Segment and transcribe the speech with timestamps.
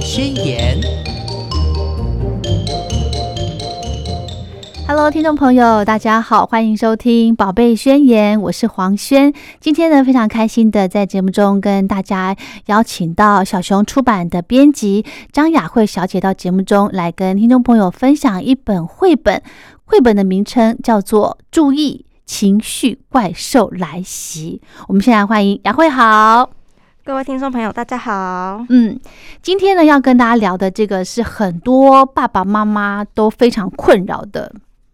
[0.00, 0.80] 宣言》。
[4.86, 9.32] Hello，听众朋友，大家好，欢迎收听《宝贝宣言》，我是黄轩。
[9.58, 19.42] 今天呢，非常开心的在节目中跟大家邀请到小熊出版的编辑张雅慧小姐到节目中来跟听众朋友分享一本绘本。
[19.84, 24.60] 绘本的名称叫做《注意情绪怪兽来袭》。
[24.88, 26.50] 我们现在欢迎雅慧，好，
[27.04, 28.64] 各位听众朋友，大家好。
[28.68, 28.96] 嗯，
[29.42, 34.52] 今天呢要跟大家聊的这个是很多爸爸妈妈都非常困扰的。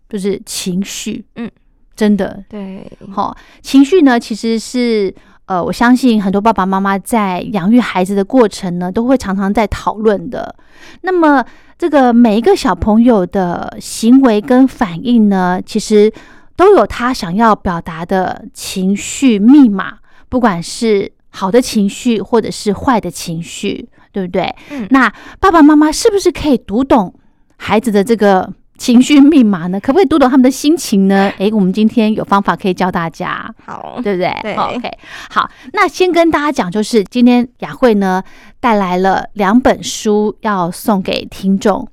[0.09, 1.51] 就是情绪，嗯，
[1.95, 10.57] 真的，对，好，情绪呢，其实是，呃，我相信很多爸爸妈妈在养育孩子的过程呢，都会常常在讨论的。
[11.03, 11.45] 那么，
[11.77, 16.11] 这个每一个小朋友的行为跟反应呢，其实
[16.57, 19.99] 都有他想要表达的情绪密码，
[20.31, 24.55] 不管是好的情绪或者是坏的情绪，对不对？
[24.71, 27.15] 嗯，那爸爸妈妈是不是可以读懂
[27.57, 28.53] 孩子的这个？
[28.79, 29.81] 情绪密码呢？
[29.81, 31.33] 可不可以读懂他们的心情呢？
[31.39, 34.33] 诶，我们今天有方法可以教大家，好，对不对？
[34.41, 34.89] 对，OK。
[35.31, 38.23] 好，那先跟大家讲，就是今天雅慧呢
[38.61, 41.89] 带来了两本书要送给听众，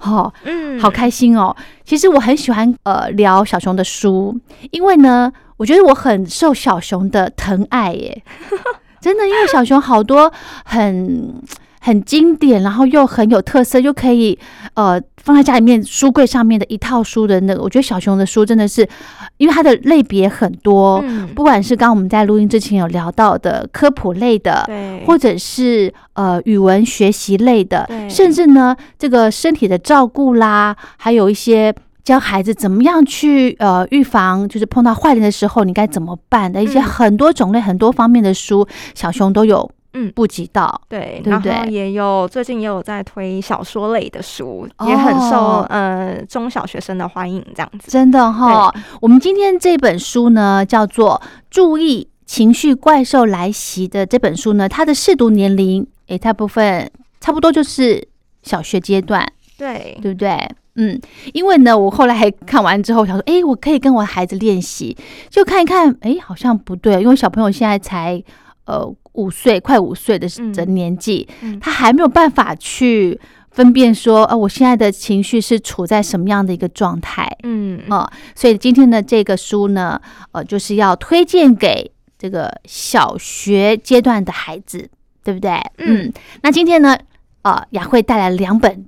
[0.00, 1.54] 哦，嗯，好开心哦。
[1.84, 4.36] 其实我很喜欢呃聊小熊的书，
[4.72, 8.22] 因为呢，我觉得我很受小熊的疼爱耶，
[9.00, 10.32] 真的，因为小熊好多
[10.64, 11.42] 很。
[11.86, 14.38] 很经典，然后又很有特色，又可以
[14.72, 18.88] 呃放在家里面书柜上面的一套书的那个，我觉得小熊的书真的是，
[19.36, 31.70] 因为它的类别很多，不管是刚我们在录音之前有聊到的科普类的，对，或者是呃语文学习类的，甚至呢这个身体的照顾啦，还有一些
[32.04, 39.70] 教孩子怎么样去呃预防，就是碰到坏人的时候你该怎么办的一些很多种类、很多方面的书，小熊都有。
[39.96, 48.74] 嗯，不知道，对，然后也有最近也有在推小说类的书，也很受呃中小学生的欢迎，这样子，真的哈。
[49.00, 58.08] 我们今天这本书呢，叫做《注意情绪怪兽来袭》的这本书呢，它的适读年龄，诶，大部分差不多就是
[58.42, 59.24] 小学阶段，
[59.56, 60.36] 对，对不对？
[60.76, 61.00] 嗯，
[61.32, 64.96] 因为呢，我后来还看完之后想说，诶，我可以跟我的孩子练习，
[65.30, 68.22] 就看一看，诶，好像不对，因为小朋友现在才
[68.66, 68.94] 呃。
[69.14, 71.28] 五岁快五岁的的年纪，
[71.60, 73.16] 他还没有办法去
[73.52, 80.00] 分辨说，呃，我现在的情绪是处在什么样的一个状态，嗯啊，所以今天的这个书呢，
[80.32, 84.90] 呃，就是要推荐给这个小学阶段的孩子，
[85.22, 85.60] 对不对？
[85.78, 86.98] 嗯，那今天呢，
[87.42, 88.84] 呃，雅慧带来两本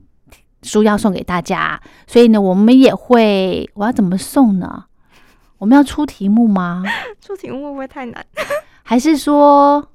[0.66, 4.84] 书要送给大家，所以呢，我们也会，我要怎么送呢？
[5.58, 6.82] 我们要出题目吗？
[7.20, 8.26] 出题目会不会太难？
[8.82, 9.88] 还是说？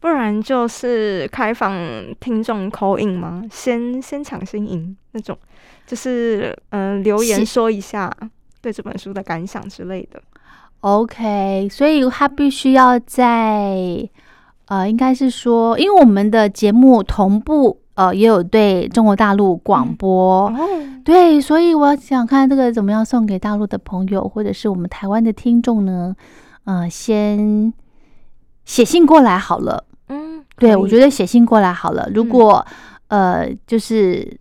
[0.00, 1.74] 不然就是开放
[2.20, 3.42] 听众口音吗？
[3.50, 5.36] 先先抢先赢那种，
[5.84, 8.08] 就是嗯留言说一下
[8.60, 10.22] 对这本书的感想之类的。
[10.82, 14.08] OK，所以他必须要在
[14.66, 20.52] 呃，应该是说，因为我们的节目同步呃也有对中国大陆广播，
[21.04, 26.14] 对，所以我想看这个怎么样送给大陆的朋友或者是我们台湾的听众呢？
[26.62, 27.72] 呃，先
[28.64, 29.82] 写信过来好了。
[30.06, 32.08] 嗯对，我觉得写信过来好了。
[32.14, 32.64] 如果
[33.08, 34.38] 呃，就是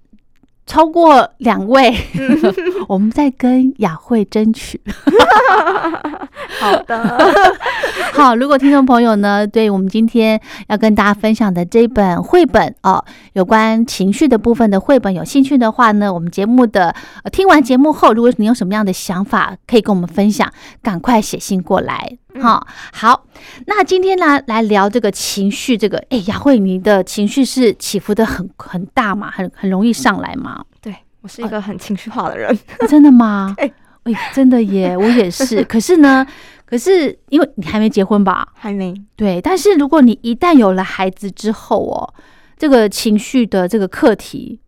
[0.67, 1.95] 超过两位，
[2.87, 4.79] 我们在跟雅慧争取。
[6.59, 7.17] 好的，
[8.13, 8.35] 好。
[8.35, 16.93] 如果听众朋友呢，对我们今天要跟大家分享的这本绘本哦，有关情绪的部分的绘本有兴趣的话呢，我们节目的
[17.31, 20.51] 听完节目后，如果你有什么样的想法，可以跟我们分享，
[20.83, 22.17] 赶快写信过来。
[22.41, 23.25] 好，好，
[23.65, 25.77] 那今天呢，来聊这个情绪。
[25.77, 30.63] 这个，哎，雅慧，你的情绪是起伏的很很大嘛，很很容易上来嘛？
[30.81, 33.55] 对我是一个很情绪化的人，真的吗？
[33.59, 33.71] 哎，
[34.03, 35.63] 哎，真的耶，我也是。
[35.65, 36.25] 可是呢，
[36.65, 38.47] 可是因为你还没结婚吧？
[38.55, 38.93] 还没。
[39.15, 42.13] 对，但是如果你一旦有了孩子之后哦，
[42.57, 44.59] 这个情绪的这个课题，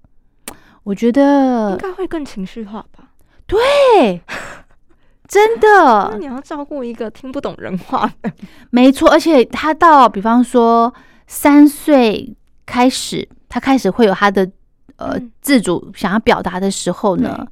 [0.84, 3.10] 我觉得应该会更情绪化吧？
[3.46, 4.22] 对。
[5.30, 8.32] 真的，你要照顾一个听不懂人话的，
[8.72, 9.10] 没错。
[9.12, 10.92] 而且他到，比方说
[11.28, 12.36] 三岁
[12.66, 14.50] 开始，他开始会有他的
[14.98, 17.46] 呃自主想要表达的时候呢，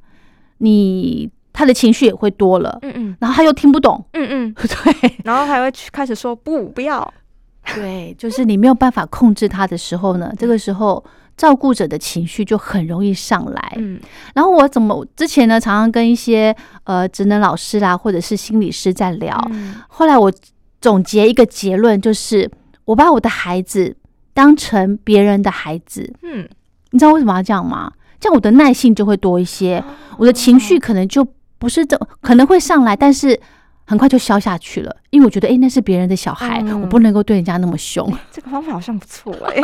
[0.58, 7.14] 你他的情绪也会多了，嗯嗯，然后他又听不懂，嗯嗯， 对，然后还会去开始说不不要，
[7.76, 11.04] 对，就是你没有办法控制他的时候呢，这个时候。
[11.38, 13.98] 照顾者的情绪就很容易上来，嗯，
[14.34, 19.40] 然后我怎么之前呢，常常跟一些呃职能老师啦，或者是心理师在聊，
[19.86, 20.30] 后来我
[20.80, 22.50] 总结一个结论，就是
[22.84, 23.96] 我把我的孩子
[24.34, 26.12] 当成别人的孩子。
[26.22, 26.48] 嗯，
[26.90, 27.92] 你知道为什么要这样吗？
[28.18, 29.82] 这样我的耐性就会多一些，
[30.16, 31.24] 我的情绪可能就
[31.58, 33.40] 不是这可能会上来，但是
[33.88, 38.06] 很快就消下去了，因为我觉得，哎、那是别人的小孩，嗯我不能够对人家那么凶。
[38.30, 39.62] 这个方法好像不错哎、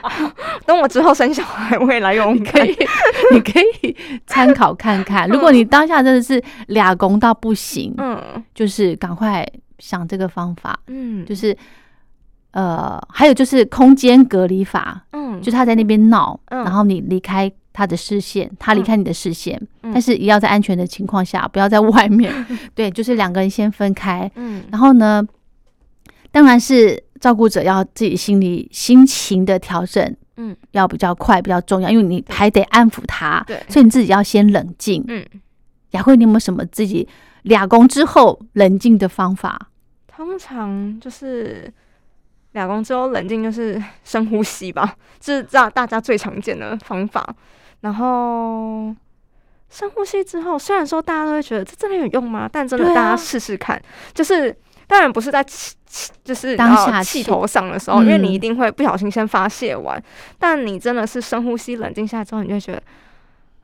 [0.66, 2.76] 等我之后生小孩，我也来用可以。
[3.32, 3.96] 你可以
[4.26, 5.26] 参考看看。
[5.28, 8.20] 如果你当下真的是俩公到不行，嗯
[8.54, 9.46] 就是赶快
[9.78, 11.56] 想这个方法，嗯，就是
[12.52, 16.64] 呃，还有就是空间隔离法，嗯，就是他在那边闹，嗯。
[16.64, 19.90] 然后你离开他的视线，他离开你的视线，嗯。
[19.92, 22.30] 但是也要在安全的情况下，不要在外面。
[22.74, 24.64] 对，就是两个人先分开，嗯。
[24.70, 25.26] 然后呢，
[26.30, 33.62] 当然是照顾者要自己心里心情的调整，嗯，要比较快，比较重要，因为你还得安抚他，对。
[33.68, 35.02] 所以你自己要先冷静。
[35.08, 35.24] 嗯，
[35.92, 37.08] 雅慧，你有没有什么自己
[37.44, 39.68] 俩工之后冷静的方法？
[40.14, 41.72] 通常就是
[42.52, 47.26] 两公之后冷静，就是 深呼吸吧， 这是大大家最常见的方法。
[47.80, 48.94] 然后
[49.68, 52.48] 深呼吸之后，虽然说大家都会觉得这真的有用吗？
[52.50, 53.80] 但真的大家试试看，
[54.14, 54.54] 就是
[54.86, 60.00] 当然不是在气气，就是当下气气头上的时候，因为你嗯一定会不小心先发泄完。
[60.38, 62.82] 但你真的是深呼吸，冷静下来之后，你就会觉得，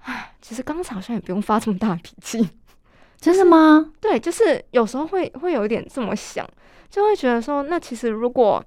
[0.04, 2.48] 唉，其实刚才好像也不用发这么大的脾气。
[3.20, 3.92] 真的吗？
[4.00, 6.46] 对，就是有时候会会有一点这么想，
[6.88, 8.64] 就会觉得说，那其实如果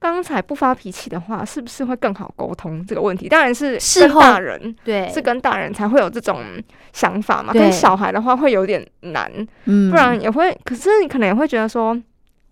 [0.00, 3.28] 刚才不发脾气的话，是不是会更好沟通这个问题？
[3.28, 6.40] 当然是跟大人，对是跟大人才会有这种
[6.92, 7.52] 想法嘛。
[7.52, 9.30] 对跟小孩的话会有点难，
[9.64, 10.56] 嗯不然也会。
[10.64, 12.00] 可是你可能也会觉得说，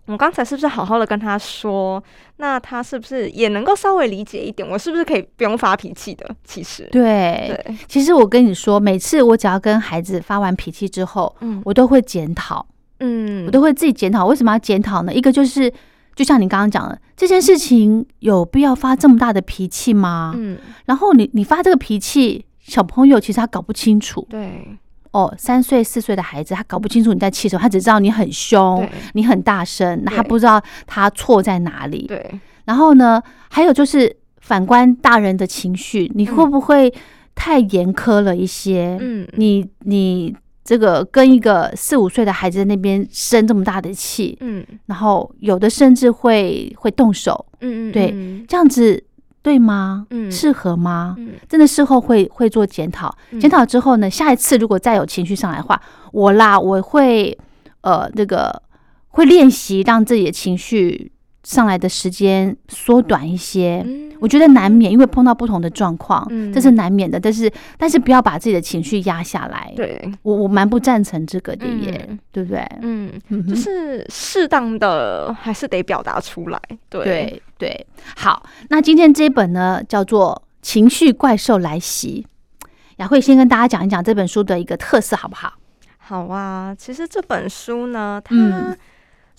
[0.07, 2.03] 我刚才是不是好好的跟他说，
[2.37, 4.67] 那他是不是也能够稍微理解一点？
[4.67, 6.29] 我是不是可以不用发脾气的？
[6.43, 7.01] 其实，对。
[7.47, 12.65] 对，其实我跟你说，每次我只要跟孩子发完脾气之后，嗯我都会检讨，
[12.99, 14.25] 嗯我都会自己检讨。
[14.25, 15.13] 为什么要检讨呢？
[15.13, 15.71] 一个就是，
[16.17, 20.33] 就像你刚刚讲的，这件事情有必要发这么大的脾气吗？
[20.35, 24.67] 嗯，然后你你发这个脾气，小朋友其实他搞不清楚对
[25.11, 25.31] 哦。
[25.37, 28.83] 三岁四岁的孩子，他搞不清楚你在气什么，他只知道你很凶，
[29.13, 32.07] 你很大声，那他不知道他错在哪里。
[32.07, 36.91] 对，然后呢，还有就是反观大人的情绪，你会不会
[37.35, 38.97] 太严苛了一些？
[38.99, 40.35] 嗯你你
[40.67, 44.65] 这个跟一个四五岁的孩子在那边生这么大的气，嗯。
[44.87, 48.45] 然后有的甚至会会动手，嗯嗯，对嗯。
[48.45, 49.01] 这样子
[49.41, 50.05] 对吗？
[50.09, 50.29] 嗯。
[50.29, 51.15] 适合吗？
[51.17, 51.35] 嗯。
[51.47, 53.39] 真的事后会会做检讨，嗯。
[53.39, 55.81] 检讨之后呢，下一次如果再有情绪上来的话，
[56.11, 57.37] 我啦我会
[57.79, 58.61] 呃那个
[59.07, 61.13] 会练习让自己的情绪
[61.47, 63.81] 上来的时间缩短一些。
[63.85, 67.19] 嗯我觉得难免，因为碰到不同的状况，嗯这是难免的。
[67.19, 67.47] 但是，
[67.77, 69.71] 但是不要把自己的情绪压下来。
[69.75, 72.67] 对，我我蛮不赞成这个的耶，嗯对不对？
[72.81, 73.13] 嗯，
[73.47, 76.59] 就是适当的还是得表达出来，
[76.89, 77.87] 对，对对。
[78.15, 82.25] 好，那今天这一本呢，叫做《情绪怪兽来袭》。
[82.95, 85.53] 雅慧先跟大家讲一讲这本书的一个特色，好不好？
[85.99, 88.75] 好啊，其实这本书呢，它嗯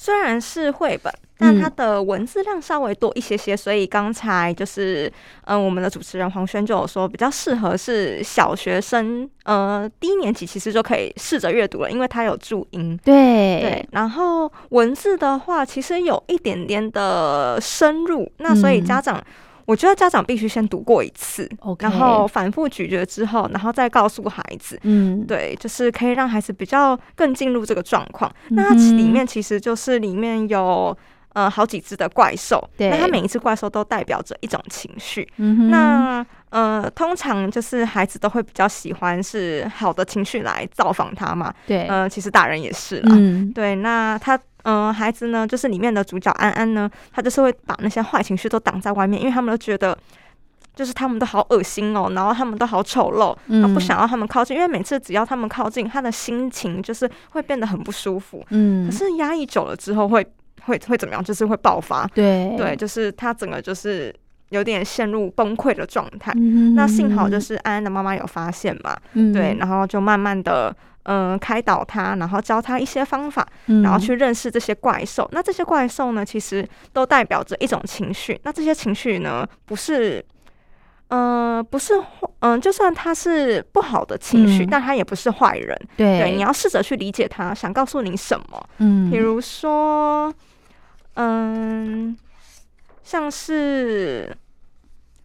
[0.01, 5.13] 虽然是绘本，但嗯它的文字量稍微多一些些，所以刚才就是，
[5.45, 12.97] 嗯、我们的主持人黄轩就有说，比较适合是小学生，呃，低年级其实就可以试着阅读了，因为它有注音。
[13.05, 19.21] 对对，然后文字的话，其实有一点点的深入，那所以嗯家长，
[19.69, 21.47] 我觉得家长必须先读过一次
[21.79, 28.33] 然后反复咀嚼之后，然后再告诉孩子，嗯，对，就是可以让孩子比较更进入这个状况。
[28.49, 30.97] 那它里面其实就是里面有
[31.35, 35.29] 呃好几只的怪兽，对那它每一只怪兽都代表着一种情绪。
[35.37, 41.53] 那呃，通常就是孩子都会比较喜欢是好的情绪来造访他嘛。
[41.67, 43.15] 对，呃，其实大人也是啦。
[43.15, 49.97] 嗯，对，那他呃，孩子呢，就是里面的主角安安呢，他就是会把那些坏情绪都挡在外面，因为他们都觉得。
[50.79, 58.47] 就是他们都好恶心哦，然后他们都好丑陋，嗯然后不想要他们靠近，因为每次只要他们靠近，他的心情就是会变得很不舒服。
[58.51, 60.25] 嗯可，是压抑久了之后会
[60.63, 61.25] 会会怎么样？
[61.25, 64.15] 就是会爆发，对对，，就是他整个就是
[64.51, 66.31] 有点陷入崩溃的状态。
[66.37, 70.73] 嗯那幸好就是安安的妈妈有发现嘛，嗯对，然后就慢慢的。
[71.11, 75.27] 嗯，开导他，然后教他一些方法，嗯然后去认识这些怪兽。
[75.33, 78.39] 那这些怪兽呢，其实都代表着一种情绪。
[78.45, 80.23] 那这些情绪呢，不是，
[81.09, 81.95] 呃，不是，
[82.41, 85.75] 嗯、就算他是不好的情绪，嗯但他也不是坏人。
[85.97, 88.69] 对对，你要试着去理解他想告诉你什么。
[88.77, 90.31] 嗯，比如说，
[91.15, 92.15] 嗯，
[93.03, 94.37] 像是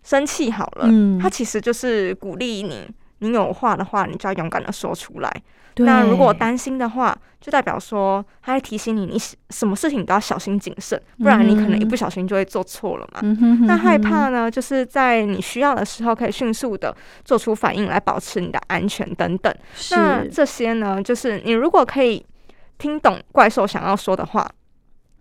[0.01, 2.87] 生气好了，嗯他其实就是鼓励你
[3.23, 5.31] 你有话的话，你就要勇敢的说出来。
[5.77, 9.17] 那如果担心的话，就代表说他在提醒你，你
[9.49, 13.21] 什么事情都要小心谨慎，不然你可能一不小心就会做错了嘛。
[13.23, 19.51] 嗯哼哼那害怕呢，就是在你需要的时候，可以迅速的做出反应来保持你的安全等等。
[19.89, 22.23] 那这些呢，就是你如果可以
[22.77, 24.47] 听懂怪兽想要说的话，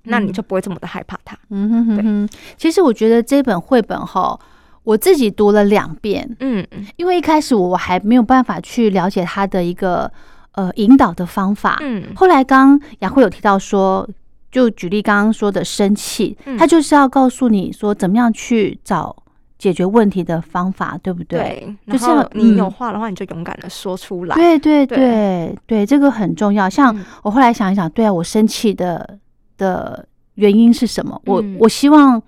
[0.02, 1.34] 那你嗯就不会这么的害怕它。
[1.48, 2.28] 嗯哼哼，
[2.58, 4.38] 其实我觉得这本绘本哈，
[4.84, 10.10] 我自己读了两遍，嗯因为一开始我还没有办法去了解他的一个
[10.52, 11.78] 呃引导的方法。
[11.82, 14.08] 嗯后来刚雅慧有提到说，
[14.50, 19.14] 就举例刚刚说的生气，他就是要告诉你说怎么样去找
[19.56, 21.76] 解决问题的方法，对不对？
[21.86, 24.34] 对，就是你有嗯话的话，你就勇敢的说出来。
[24.34, 26.68] 对对对对对，这个很重要。
[26.68, 29.18] 像嗯我后来想一想，对啊，我生气的
[29.56, 31.20] 的原因是什么？
[31.26, 32.20] 我嗯我希望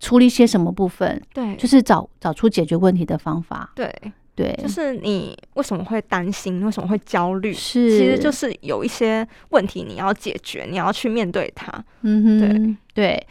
[0.00, 3.70] 处理些什么部分，对，就是找找出解决问题的方法。
[3.76, 3.94] 对，
[4.34, 7.52] 对，就是你为什么会担心，为什么会焦虑？
[7.52, 11.70] 是，其实就是有一些问题你要解决，你要去面对它。
[12.00, 13.26] 嗯哼，对对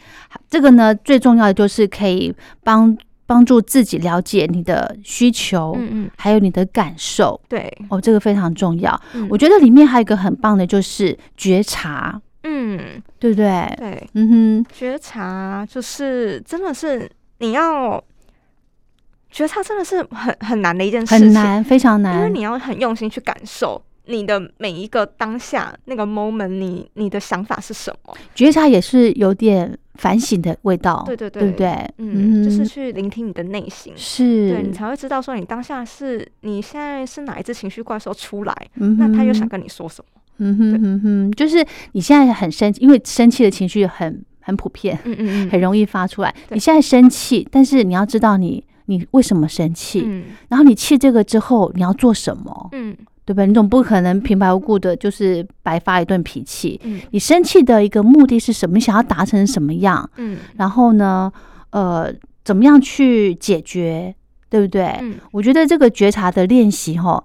[0.48, 2.96] 这个呢，最重要的就是可以帮
[3.26, 7.40] 帮助自己了解你的需求，嗯嗯，还有你的感受。
[7.48, 9.00] 对，哦，这个非常重要。
[9.14, 13.74] 嗯我觉得里面还有一个很棒的，就是觉察，嗯，对不对？
[13.76, 14.28] 对，嗯
[14.64, 18.02] 哼，觉察就是真的是你要
[19.30, 22.30] 觉察，真的是很很难的一件事情，很难，非常难因为。
[22.30, 23.80] 你要很用心去感受。
[24.06, 28.12] 你的每一个当下那个 moment，你你的想法是什么？
[28.34, 31.94] 觉察也是有点反省的味道，对对对对不对？
[31.98, 40.19] 嗯，就是去聆听你的内心，是，对你才会知道说你当下是你现在是哪一只情绪怪兽出来，嗯那他又想跟你说什么？
[40.40, 46.34] 嗯哼嗯哼，就是你现在很生气，因为生气的情绪很很普遍，嗯嗯很容易发出来。
[46.50, 53.46] 你现在生气，但是你要知道你你为什么生气，嗯然后你气这个之后你要做什么，嗯对不对？
[53.46, 56.80] 你总不可能平白无故的就是白发一顿脾气。
[56.82, 58.74] 嗯你生气的一个目的是什么？
[58.74, 60.08] 你想要达成什么样？
[60.16, 61.30] 嗯然后呢，
[61.70, 64.12] 呃，怎么样去解决，
[64.48, 64.96] 对不对？
[65.02, 67.22] 嗯我觉得这个觉察的练习吼，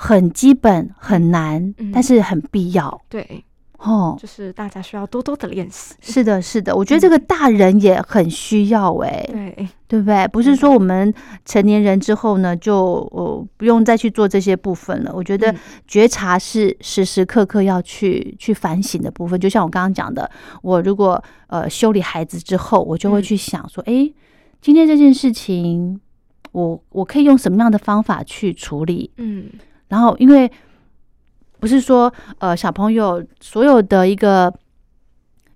[0.00, 3.44] 很基本，很难，嗯但是很必要对，
[3.78, 4.16] 哦。
[4.20, 5.92] 就是大家需要多多的练习。
[6.00, 10.28] 是的，是的，我觉得这个大人也很需要哎、对，对不对？
[10.28, 11.12] 不是说我们
[11.44, 12.74] 成年人之后呢，就
[13.10, 15.12] 呃不用再去做这些部分了。
[15.12, 15.56] 我觉得嗯
[15.88, 19.38] 觉察是时时刻刻要去去反省的部分。
[19.40, 20.30] 就像我刚刚讲的，
[20.62, 24.14] 我如果呃修理孩子之后，我就会嗯去想说，诶，
[24.62, 26.00] 今天这件事情，
[26.52, 29.10] 我我可以用什么样的方法去处理？
[29.16, 29.46] 嗯
[29.88, 30.50] 然后，因为
[31.60, 34.52] 不是说呃小朋友所有的一个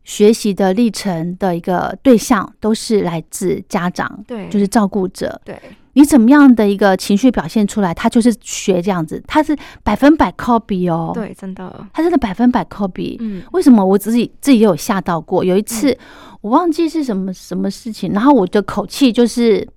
[0.05, 5.41] 学习的历程的一个对象都是来自家长，对，就是照顾者。
[5.45, 5.57] 对，
[5.93, 13.17] 你怎么样的一个情绪表现出来，他就是学这样子，他是百分百 copy 哦。，对，真的，他真的百分百 copy。
[13.21, 15.45] 嗯为什么我自己自己也有吓到过？
[15.45, 15.97] 有一次
[16.41, 19.69] 我忘记是什么什么事情，然后我的口气就是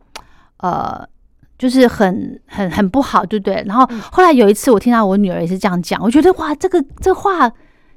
[0.57, 1.07] 呃。
[1.57, 3.63] 就是很很很不好，对不对？
[3.65, 7.51] 然后嗯后来有一次，我听到我女儿也是这样讲，我觉得哇，这个这话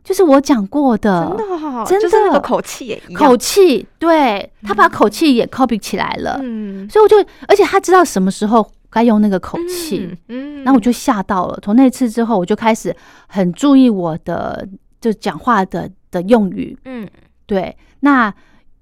[0.04, 3.22] 就是我讲过的，真的哦，真就是那的个口气也一样。
[3.22, 10.08] 口气，对他把口气也 copy 起来了，嗯，所以我就，而且他知道什么时候该用那个口气，
[10.64, 11.58] 然后我就吓到了。
[11.60, 12.94] 从那次之后，我就开始
[13.26, 14.66] 很注意我的
[15.00, 16.78] 就讲话的的用语。
[16.86, 17.06] 嗯，
[17.44, 18.32] 对，那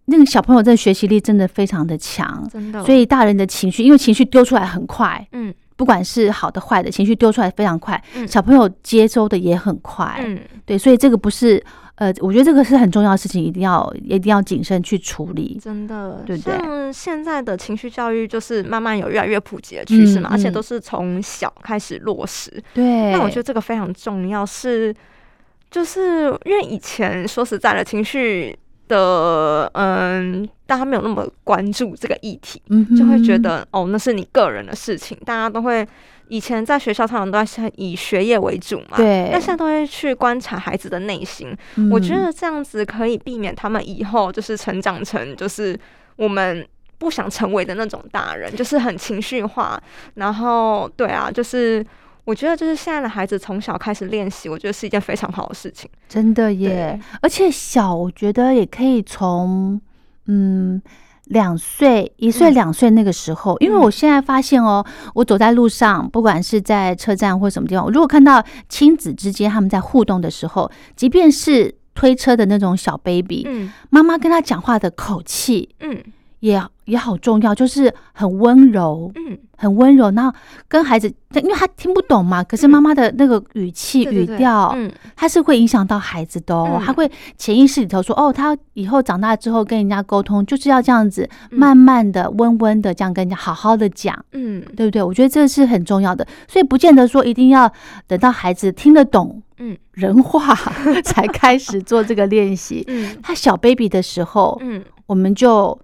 [0.07, 5.55] 那个小朋友的学习力真的非常的强，真的，所以大人的情绪，因为情绪丢出来很快，嗯。
[5.79, 8.27] 不管是好的坏的，情绪丢出来非常快，嗯。
[8.27, 10.25] 小朋友接收的也很快。
[10.25, 11.63] 嗯，对，所以这个不是
[11.97, 15.61] 呃，我觉得这个是很重要的事情，一定要一定要谨慎去处理。
[15.63, 16.57] 真的，对不对？
[16.57, 22.51] 像现在的情绪教育，就是慢慢有越来越普及的趋势嘛，嗯嗯而且都是从小开始落实。
[22.73, 24.95] 对，那我觉得这个非常重要，是
[25.71, 28.57] 就是因为以前说实在的，情绪
[28.89, 35.87] 的嗯，大家没有那么关注这个议题，嗯就会觉得哦，那是你个人的事情，大家都会。
[36.29, 45.79] 以前在学校，通常都在以学业为主嘛，对那现在都会去观察孩子的内心，嗯我觉得这样子可以避免他们以后就是成长成就是
[46.17, 46.67] 我们
[46.99, 49.81] 不想成为的那种大人，就是很情绪化。
[50.15, 51.87] 然后，对啊，就是
[52.27, 55.89] 我觉得就是现在的孩子从小开始练习，我觉得是一件非常好的事情。
[56.09, 59.81] 真的耶，而且小，我觉得也可以从
[60.27, 60.83] 嗯
[61.27, 62.55] 两岁、一岁、嗯。
[62.55, 63.81] 两岁那个时候，因为嗯。
[63.81, 73.73] 我现在发现哦，我走在路上，不管是在车站或什么地方，我如果看到亲子之间他们在互动的时候，即便是推车的那种小 baby，嗯。
[73.89, 76.03] 妈妈跟他讲话的口气嗯
[76.41, 80.11] 也也好重要，就是很温柔，嗯，很温柔。
[80.11, 80.33] 然后
[80.69, 86.79] 跟孩子，因为他听不懂嘛，可是妈妈的那个语气、语调，嗯它是会影响到孩子的哦。
[86.79, 94.25] 嗯他会潜意识里头说，哦，他以后长大之后跟人家沟通，就是要这样子，嗯慢慢的、温温的这样跟人家好好的讲。
[94.33, 95.03] 嗯对不对？
[95.03, 97.71] 我觉得这是很重要的，所以不见得说一定要
[98.07, 100.55] 等到孩子听得懂嗯人话
[101.03, 102.85] 才开始做这个练习。
[102.87, 105.77] 嗯他小 baby 的时候，嗯我们就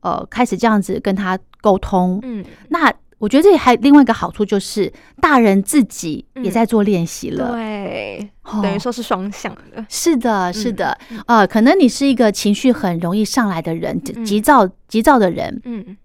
[0.00, 2.18] 呃开始这样子跟他沟通。
[2.22, 7.52] 嗯，那我觉得这里还另外一个好处就是，大人自己也在做练习了。
[7.52, 8.60] 对，哦。
[8.62, 11.20] 等于说是双向的，是的，是的，嗯。
[11.26, 14.24] 呃，可能你是一个情绪很容易上来的人，急嗯。
[14.24, 15.96] 急躁急躁的人，嗯。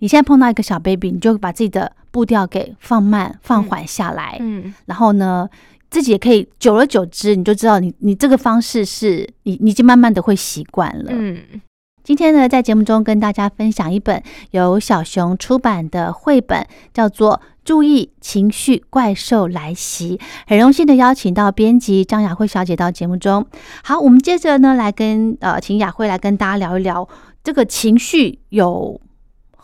[0.00, 4.36] 你现在碰到一个小 baby，你就把自己的步调给放慢、放缓下来。
[4.40, 4.74] 嗯。
[4.84, 5.48] 然后呢，
[5.90, 11.06] 自己也可以久而久之，你就知道你你这个方式是你你已经慢慢的会习惯了。
[11.08, 11.38] 嗯
[12.04, 20.16] 今天呢，在节目中跟大家分享一本由小熊出版的绘本，叫做《注意情绪怪兽来袭》。
[20.46, 23.46] 很荣幸的邀请到编辑张雅慧小姐到节目中。
[23.84, 27.08] 好，我们接着呢来跟呃，请雅慧来跟大家聊一聊
[27.44, 29.00] 这个情绪有。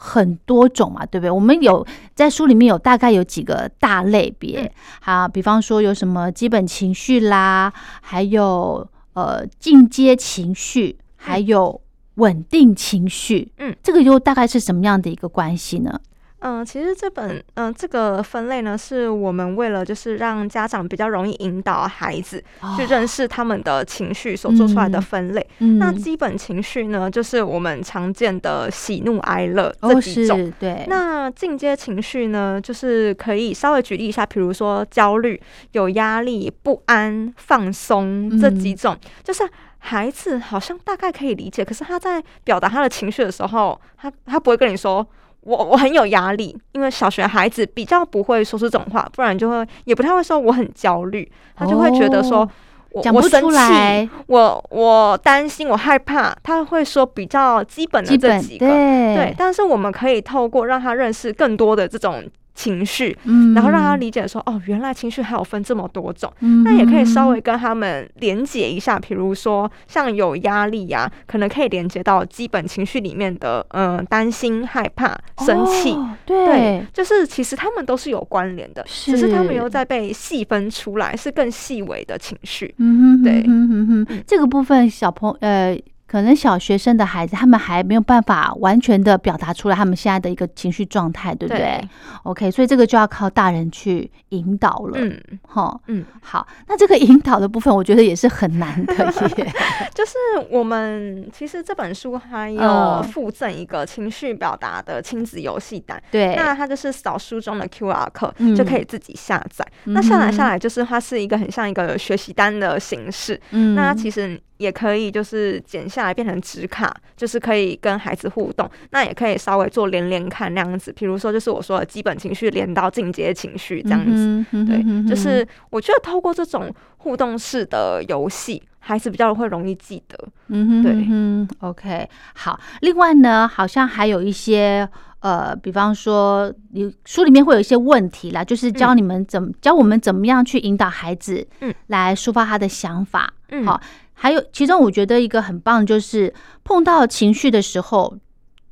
[0.01, 1.31] 很多种嘛，对不对？
[1.33, 11.81] 我们有在书里面有大概有几个大类别，嗯好，比方说有什么基本情绪啦，还有呃进阶情绪，还有
[12.19, 15.99] 稳定情绪，嗯，这个又大概是什么样的一个关系呢？
[16.41, 22.41] 嗯，其实这本嗯这个分类呢，是我们为了就是让家长比较容易引导孩子
[22.77, 25.45] 去认识他们的情绪所做出来的分类。
[25.59, 25.81] 嗯。
[25.81, 30.39] 那基本情绪呢，就是我们常见的喜怒哀乐这哦几种。
[30.39, 35.41] 是对，那进阶情绪呢，就是可以稍微举例一下，比如说焦虑、
[35.73, 39.43] 有压力、不安、放松这几种，就是
[39.79, 45.07] 孩子好像大概可以理解，可是他在表达他的情绪的时候，他他不会跟你说。
[45.43, 52.51] 我我很有压力，因为小学孩子比较不会说出这种话，不然就会也不太会说我很焦虑，他就会觉得说哦
[52.91, 59.15] 我我生气，来，我我担心，我害怕，他会说比较基本的这几个，对。
[59.15, 62.23] 对，但是我们可以透过让他认识更多的这种
[62.59, 66.33] 情绪，嗯然后让他理解说，哦，原来情绪还有分这么多种。
[66.41, 75.17] 嗯那也可以稍微跟他们连接一下，比如说像有压力呀、可能可以连接到基本情绪里面的，嗯、担心、害怕、
[75.47, 75.93] 生气。
[75.93, 82.75] 哦对对，，就是其实他们都是有关联的，只是他们是又在被细分出来，是更细微的情绪。
[82.79, 85.79] 嗯哼，对哼哼哼嗯这个部分小朋呃。
[86.11, 91.59] 可能小学生的孩子，他们还没有办法完全的表达出来他们现在的一个情绪状态，对不对。
[91.59, 91.89] 对
[92.23, 94.93] ？O k 所以这个就要靠大人去引导了。
[94.95, 95.21] 嗯。
[95.47, 98.95] 哈，嗯，好，那这个引导的部分，我觉得也是很难的
[99.37, 99.53] 耶。
[99.95, 100.15] 就是
[100.51, 103.03] 我们其实这本书还有嗯。
[103.05, 108.57] 附赠一个情绪表达的亲子游戏单，对，那它就是扫书中的 QR code、嗯。
[108.57, 109.67] 就可以自己下载。
[109.85, 118.71] 那下载下来就是它是一个很像一个学习单的形式，嗯，那它其实也可以就是剪下来变成纸卡，就是可以跟孩子互动。
[118.91, 124.13] 那也可以稍微做连连看那样子，比如说就是我说的基本情绪连到进阶情绪这样子。
[124.13, 130.19] 嗯哼对，嗯哼就是我觉得透过这种互动式的游戏，孩子比较会容易记得。
[130.49, 132.61] 嗯哼，对嗯哼，OK，好。
[132.81, 134.89] 另外呢，好像还有一些
[135.21, 143.33] 呃，比方说，你书里面会有一些问题啦，就是教你们怎么、教我们怎么样去引导孩子，嗯，来抒发他的想法。
[143.51, 143.81] 嗯好，
[144.21, 146.33] 还有其中我觉得一个很棒，就是
[146.65, 148.17] 碰到情绪的时候，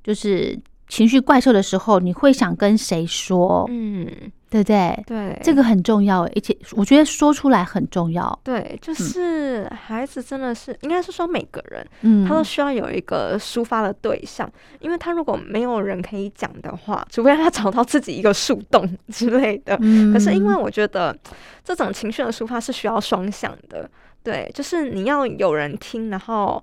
[0.02, 4.06] 就是情绪怪兽的时候，你会想跟谁说，嗯，
[4.50, 5.04] 对不对？
[5.06, 8.36] 对，这个很重要，而且我觉得说出来很重要。
[8.42, 19.76] 对，就是孩子真的是，应该是说每个人嗯，他都需要有一个抒发的对象，因为他如果没有人可以讲的话，除非他找到自己一个树洞之类的。
[19.80, 21.16] 嗯，可是因为我觉得
[21.64, 23.88] 这种情绪的抒发是需要双向的，
[24.26, 26.60] 对，就是你要有人听，然后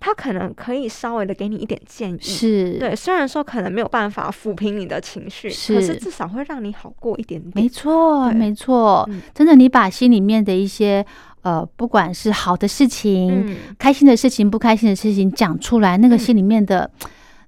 [0.00, 2.18] 他可能可以稍微的给你一点建议。
[2.20, 7.52] 是，对，虽然说可能没有办法抚平你的情绪，可是是至少会让你好过一点点。
[7.54, 11.06] 没错，没错嗯，真的，你把心里面的一些
[11.42, 16.90] 呃，不管是好的事情、嗯，开心的事情、不开心的事情讲出来，那个嗯心里面的、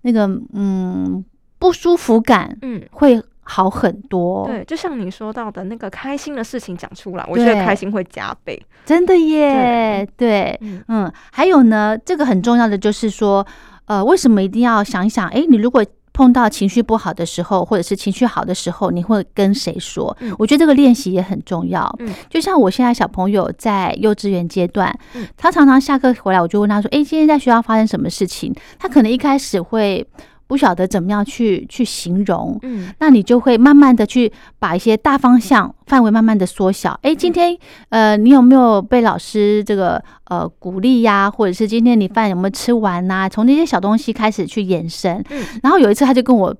[0.02, 1.24] 那个嗯
[1.58, 4.44] 不舒服感嗯，会好很多。
[4.46, 8.60] 对，就像你说到的那个开心的事情讲出来，我觉得开心会加倍。
[8.84, 13.46] 真的耶，对，嗯嗯，还有呢，这个很重要的就是说，
[13.86, 15.28] 呃，为什么一定要想一想？
[15.28, 20.16] 诶，你如果碰到情绪不好的时候，或者是情绪好的时候，你会跟谁说？
[20.20, 21.94] 嗯我觉得这个练习也很重要。
[21.98, 30.06] 嗯就像我现在小朋友在幼稚园阶段，嗯他常常下课回来，我就问他说：“诶，今天在学校发生什么事情？”他可能一开始会
[30.46, 36.98] 不晓得怎么样去去形容，嗯那你就会慢慢的去把一些大方向范围慢慢的缩小。
[37.02, 37.56] 诶，今天
[37.88, 41.30] 呃，你有没有被老师这个呃鼓励呀？
[41.30, 45.24] 或者是今天你饭有没有吃完呐、从那些小东西开始去延伸。
[45.30, 46.54] 嗯然后有一次他就跟我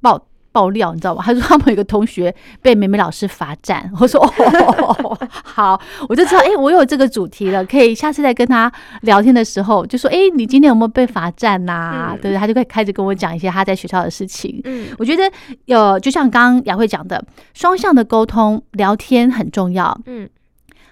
[0.00, 0.26] 爆。
[0.52, 1.22] 爆料，你知道吗？
[1.24, 3.90] 他说他们有一个同学被美美老师罚站。
[4.00, 8.70] 我说哦，好，我就知道，哎、我有这个主题了，可以下次再跟他
[9.02, 12.38] 聊天的时候就说，哎、你今天有没有被罚站呐、嗯对不对？
[12.38, 14.60] 他就会开始跟我讲一些他在学校的事情。
[14.64, 15.22] 嗯我觉得
[15.66, 17.22] 有，就像刚刚雅慧讲的，
[17.54, 19.98] 双向的沟通、聊天很重要。
[20.06, 20.28] 嗯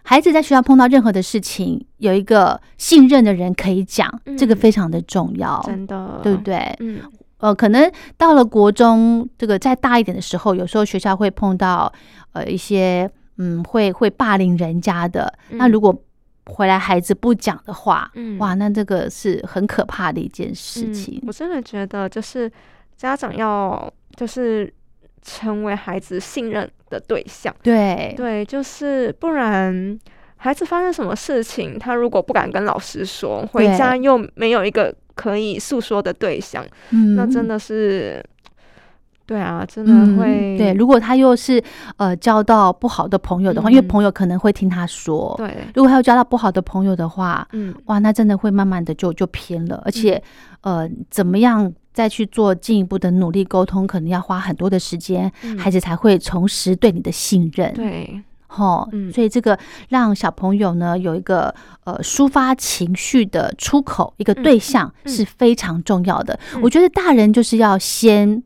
[0.05, 6.41] 孩子在学校碰到任何的事情，有一个信任的人可以讲，这个嗯非常的重要，真的，对不？
[6.43, 6.75] 对？
[6.81, 7.01] 嗯
[7.39, 11.93] 呃，可能到了国中这个再大一点的时候，有时候学校会碰到
[12.33, 15.97] 呃一些嗯会会霸凌人家的，那嗯如果
[16.47, 21.23] 回来孩子不讲的话，嗯哇，那这个是很可怕的一件事嗯情。
[21.27, 22.51] 我真的觉得，就是
[22.97, 24.73] 家长要就是
[25.21, 27.55] 成为孩子信任的对象。
[27.63, 29.99] 对对，就是不然，
[30.39, 37.17] 孩子发生什么事情，他如果不敢跟老师说，回家又没有一个可以诉说的对象，嗯。
[37.17, 38.25] 那真的是，
[39.27, 40.73] 对啊，真的嗯会，对。
[40.75, 41.61] 如果他又是
[41.97, 47.75] 呃交到不好的朋友的话，因为嗯朋友可能会听他说，对，如果他又交到不好的朋友的话，嗯。
[47.87, 50.23] 哇，那真的会慢慢的就就偏了，而且
[50.61, 55.59] 呃，怎么样再去做进一步的努力沟通，可能要花很多的时间，嗯。
[55.59, 57.73] 孩子才会重拾对你的信任。
[57.75, 59.57] 对，吼，嗯所以这个
[59.91, 66.39] 让小朋友呢有一个呃抒发情绪的出口，一个嗯对象嗯是非常重要的。
[66.55, 68.43] 嗯我觉得大人就是要先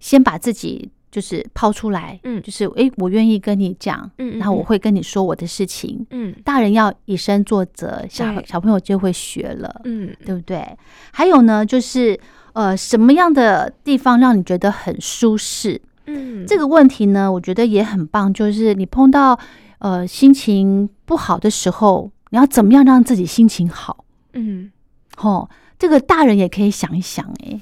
[0.00, 6.06] 先把自己就是抛出来，嗯就是诶，我愿意跟你讲，嗯，然后我嗯，会跟你说我的事情。
[6.10, 10.66] 嗯大人要以身作则，小小朋友就会学了，嗯对不对？
[11.12, 12.18] 还有呢，就是
[12.52, 15.80] 呃，什么样的地方让你觉得很舒适？
[16.08, 19.38] 嗯，这个问题呢，我觉得也很棒，就是你碰到
[19.78, 24.04] 呃心情不好的时候，你要怎么样让自己心情好？
[24.32, 24.70] 嗯，
[25.18, 27.60] 哦，这个大人也可以想一想，诶，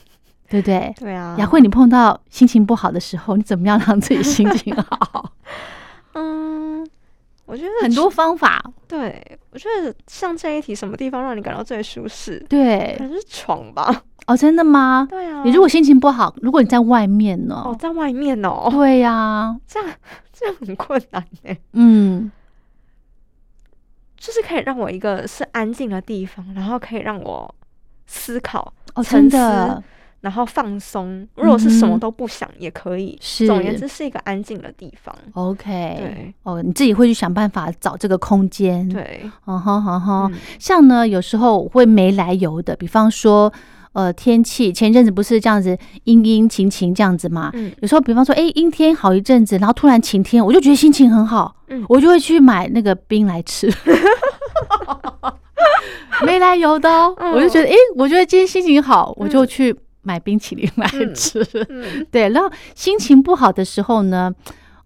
[0.48, 0.94] 对不对？
[0.98, 5.32] 对啊，雅慧，你碰到心情不好的时候，你怎么样让自己心情好？
[6.14, 6.86] 嗯，
[7.44, 12.44] 我觉得很多方法，对，我觉得像这一题，什么地方让你感到最舒适？
[12.48, 14.02] 对可，能是床吧。
[14.26, 15.06] 哦，真的吗？
[15.08, 17.62] 对啊，你如果心情不好，如果你在外面呢？
[17.64, 19.88] 哦在外面哦，对呀、这样
[20.32, 21.54] 这样很困难呢。
[21.72, 22.30] 嗯，
[24.16, 27.54] 就是可以让我一个是安静的地方，然后可以让我
[28.06, 29.82] 思考，哦，沉真的
[30.22, 31.28] 然后放松。
[31.36, 33.16] 如果是什么都不想也可以。
[33.20, 33.46] 是。
[33.46, 35.14] 总而言之，是一个安静的地方。
[35.34, 35.62] OK，
[35.98, 40.32] 对哦，你自己会去想办法找这个空间。，对，哦哼哼哼。
[40.32, 43.52] 嗯像呢，有时候我会没来由的，比方说，
[43.96, 47.50] 呃，天气前阵子不是这样子阴阴晴晴这样子嘛？
[47.54, 53.72] 嗯有时候，比方说，哎，阴天好一阵子，然后突然晴天，我就觉得心情很好，嗯我就会去买那个冰来吃。
[56.26, 61.42] 没来由的哦，嗯我就觉得，哎，我觉得今天心情好，我就去买冰淇淋来嗯吃。
[61.70, 64.30] 嗯 对，然后心情不好的时候呢，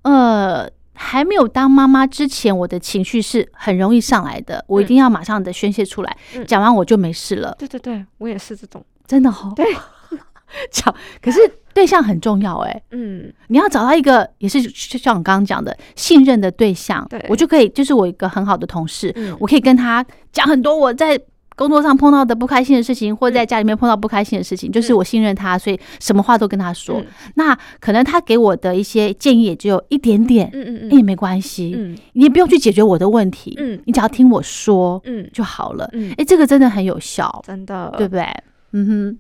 [0.02, 8.80] 呃，还没有当妈妈之前，我的情绪是很容易上来的，我一定要马上的宣泄出来，嗯讲完我就没事了，对对对，我也是这种。
[9.10, 9.52] 真的哦。
[9.56, 9.66] 对，
[10.70, 11.38] 找，可是
[11.74, 13.32] 对象很重要哎，嗯。
[13.48, 19.36] 你要找到一个也是就像我刚刚讲的信任的对象对，我就可以，就是我一个很好的同事，嗯。
[19.40, 21.20] 我可以跟他讲很多我在。
[21.56, 26.98] 工作上碰到的不开心的事情，或者在家里面碰到不开心的事情，就是嗯我信任他，所以什么话都跟他说。
[27.00, 27.06] 嗯。
[27.34, 31.94] 那可能他给我的一些建议也只有一点点，嗯嗯那也没关系，嗯。
[32.14, 33.78] 你也不用去解决我的问题，嗯。
[33.84, 35.28] 你只要听我说嗯。
[35.34, 35.86] 就好了。
[35.92, 37.92] 嗯，哎，这个真的很有效，真的。
[37.98, 38.24] 对不对？
[38.72, 39.18] 嗯哼，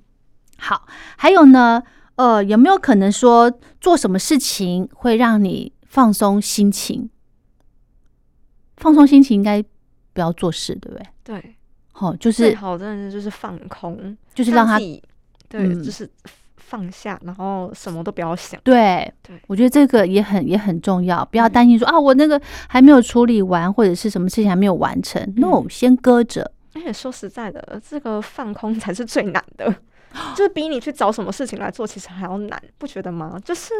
[0.58, 0.86] 好，
[1.16, 1.82] 还有呢，
[2.16, 7.10] 呃，有没有可能说做什么事情会让你放松心情？
[8.76, 9.62] 放松心情应该
[10.12, 11.06] 不要做事，对不对？
[11.24, 11.54] 对，
[11.94, 15.00] 哦，就是最好真的是就是放空，就是让他对，
[15.66, 16.08] 嗯就是
[16.56, 18.60] 放下，然后什么都不要想。
[18.62, 25.20] 对对我觉得这个也很也很重要，不要嗯担心说啊，我那个还没有处理完，或者是什么事情还没有完成。
[25.36, 26.52] No，先搁着。
[26.74, 29.72] 而且说实在的，这个放空 才是最难的，
[30.34, 33.38] 就是比你去找什么事情来做，其实还要难，不觉得吗？
[33.44, 33.74] 就是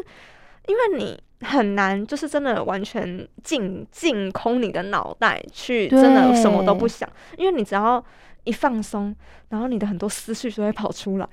[0.67, 8.05] 因为你很难，就是真的完全净净空你的脑袋，去真的什么都不想，因为你只要
[8.45, 9.15] 一放松，
[9.49, 11.29] 然后你的很多思绪就会跑出来。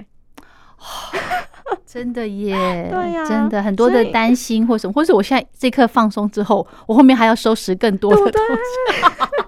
[1.87, 9.01] 真的耶，对呀真的很多的担心或什么，或者我现在这一刻放松之后，我后面还要收拾更多的东对西，？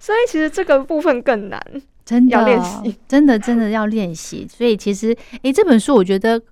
[0.00, 1.60] 所以其实这个部分更难。
[2.04, 4.44] 真的要练习，真的真的要练习。
[4.50, 6.42] 所以其实，诶，这本书我觉得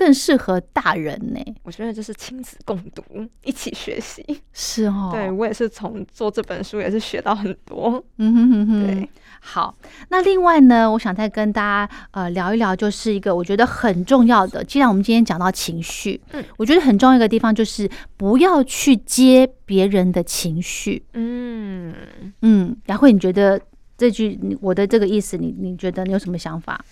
[0.00, 3.02] 更适合大人呢，我觉得就是亲子共读，
[3.44, 4.24] 一起学习。
[4.50, 8.02] 是哦，对我也是从做这本书也是学到很多。
[8.16, 9.10] 嗯哼哼哼，对，
[9.40, 9.76] 好，
[10.08, 14.64] 那另外呢，我想再跟大家呃聊一聊，就是一个我觉得很重要的。
[14.64, 17.86] 既然我们今天讲到情绪，嗯，我觉得很重要一个地方就是
[18.16, 21.04] 不要去接别人的情绪。
[21.12, 21.94] 嗯，
[22.40, 23.60] 嗯，雅慧，你觉得
[23.98, 26.82] 这句你我的这个意思，你你觉得你有什么想法？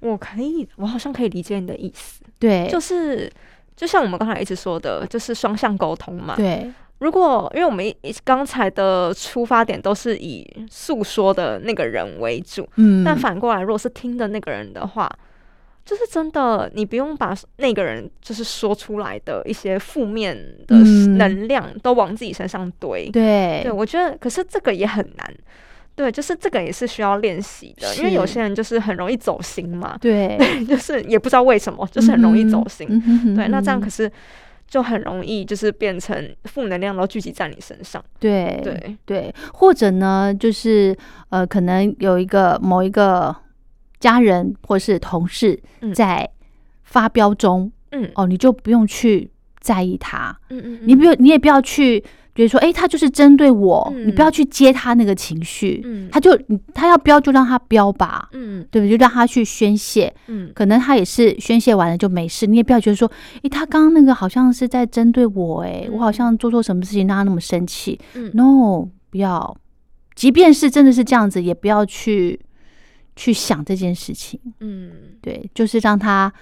[0.00, 3.30] 我可以，我好像可以理解你的意思，对，就是
[3.74, 6.36] 就像我们刚才一直说的，就是双向沟通嘛。
[6.36, 15.10] 对，如果因为我们一刚才的出发点都是以诉说的那个人为主，嗯，但反过来，如果是听的那个人的话，
[15.84, 23.08] 就是真的，你不用把那个人就是说出来的一些负面的嗯能量都往自己身上堆。
[23.10, 25.34] 对对，我觉得，可是这个也很难。
[25.96, 32.86] 对，就是这个也是需要练习的，因为有些人就是很容易走心嘛，对， 就是也不知道为什么，就是很容易走心。
[33.34, 34.10] 对，那这样可是
[34.68, 38.04] 就很容易就是变成负能量都聚集在你身上。
[38.20, 40.94] 对对，对，或者呢，就是
[41.30, 43.34] 呃，可能有一个某一个
[43.98, 46.28] 家人或是同事嗯在
[46.82, 49.30] 发飙中，嗯哦，你就不用去
[49.60, 52.04] 在意他，嗯嗯，你不要，你也不要去
[52.36, 58.28] 觉得说，哎，他就是针对我，你不要嗯去接他那个情绪，嗯他就你他要飙就让他飙吧。
[58.32, 58.90] 嗯对不对？
[58.90, 63.10] 就让他去宣泄，嗯可能他也是宣泄完了就没事，你也不要觉得说，
[63.42, 67.98] 诶，他刚刚那个好像是在针对我，诶，我好像做错什么事情让他那么生气。
[68.14, 69.56] 嗯 No，不要，
[70.14, 72.40] 即便是真的是这样子，也不要去
[73.14, 74.38] 去想这件事情。
[74.60, 74.90] 嗯
[75.22, 76.32] 对，就是让他，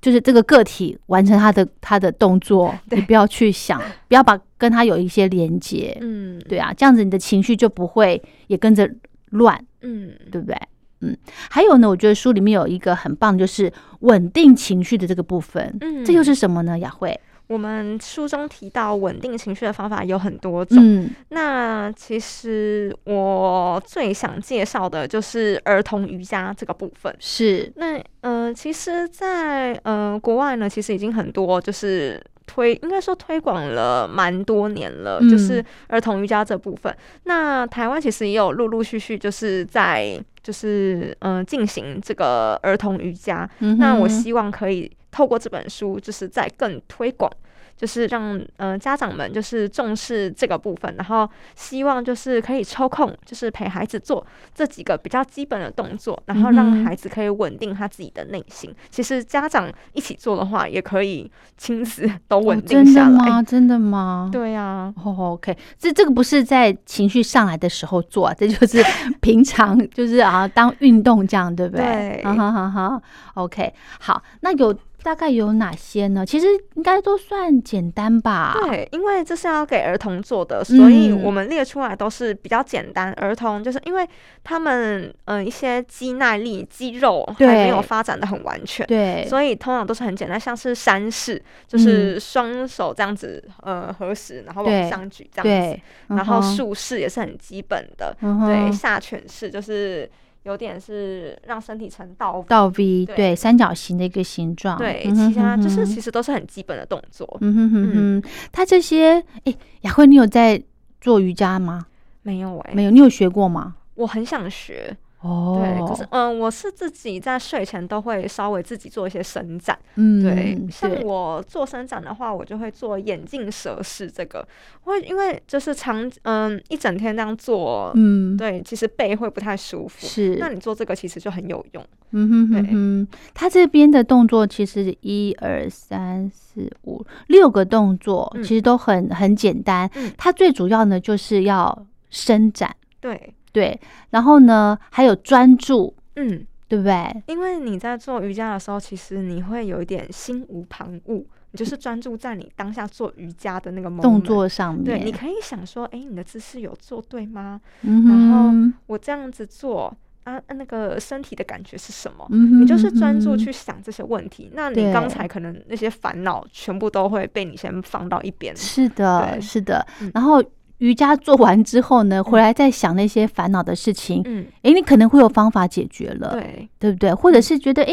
[0.00, 5.96] 就是这个个体完成他的他的动作，你不要去想， 不要把跟他有一些连接。
[6.00, 8.90] 嗯，对啊，这样子你的情绪就不会也跟着
[9.30, 9.62] 乱。
[9.82, 10.56] 嗯对不对？
[11.00, 11.16] 嗯，
[11.48, 15.76] 还有呢，我觉得书里面有一个很棒，就是稳定情绪的这个部分。
[15.80, 16.76] 嗯这又是什么呢？
[16.80, 27.14] 雅慧，我们书中提到稳定情绪的方法有很多种，嗯，那其实我最想介绍的就是儿童瑜伽这个部分。
[27.18, 36.94] 是，那呃，其实在，呃国外呢，其实已经很多就是推，应该说推广了蛮多年了，嗯就是儿童瑜伽这部分。
[37.24, 43.48] 那台湾其实也有陆陆续续就是在就是嗯、呃进行这个儿童瑜伽。
[43.60, 47.30] 嗯那我希望可以透过这本书，就是在更推广。
[47.76, 58.74] 就是让呃家长们就是重视这个部分，然后希望就是可以抽空就是陪孩子做这几个比较基本的动作，然后让孩子可以稳定他自己的内心。
[58.90, 63.24] 其实家长一起做的话，也可以亲子都稳哦定真下来。
[63.24, 63.42] 的吗？
[63.44, 64.28] 真的吗？。
[64.32, 68.82] 对呀啊，哦，OK，这这个不是在情绪上来的时候做、啊，这就是
[69.20, 71.84] 平常就是啊当运动这样，对不对？
[72.18, 73.02] 对哈哈哈哈。
[73.34, 76.26] OK，好，那有大概有哪些呢？
[76.26, 78.56] 其实应该都算简单吧。
[78.62, 83.12] 对，因为这是要给儿童做的，所以嗯我们列出来都是比较简单。
[83.14, 84.08] 儿童就是因为
[84.42, 100.10] 他们嗯、呃一些肌耐力、肌肉还没有发展的很完全，对，所以通常都是很简单，像是山式，嗯就是双手这样子呃合十，然后往上举这样子，，然后竖式也是很基本的，嗯对，下犬式就是
[100.44, 104.78] 有点是让身体呈倒倒 V，对对，三角形的一个形状。
[104.78, 107.36] 对，嗯哼其他就是其实都是很基本的动作。
[107.40, 110.62] 嗯哼哼哼，他这些，哎，雅慧，你有在
[111.00, 111.86] 做瑜伽吗？
[112.22, 113.76] 没有哎、没有，你有学过吗？
[113.94, 119.76] 我很想学，哦，对，可是嗯、我是自己在睡前都会稍微自己做一些伸展。
[119.96, 124.46] 嗯，对，像我做伸展的话，我就会做眼镜蛇式这个，
[124.82, 130.06] 会因为就是长嗯一整天这样做，嗯，对，其实背会不太舒服。
[130.06, 131.84] 是，那你做这个其实就很有用。
[132.10, 139.90] 嗯哼哼对哼，他这边的动作其实一二三四五六个动作，嗯其实都很很简单。
[139.96, 143.78] 嗯它最主要呢就是要伸展，对，对，
[144.10, 147.22] 然后呢还有专注，嗯，对不对？
[147.26, 154.20] 因为你在做瑜伽的时候，其实你会有一点心无旁骛，你就是专注在你当下做瑜伽的那个动。
[154.20, 157.60] 作上面，对，你可以想说，哎、你的姿势有做对吗？
[157.82, 162.26] 嗯然后，我这样子做啊，那个身体的感觉是什么？
[162.30, 168.54] 你就是专注去想这些问题，那你刚才可能那些烦恼全部都会被你先放到一边。
[168.54, 170.10] 是的，是的嗯。
[170.12, 170.42] 然后
[170.78, 177.12] 瑜伽做完之后呢，回来再想那些烦恼的事情，嗯，诶，你可能会有方法解决了，对，对不对？
[177.12, 177.92] 或者是觉得诶，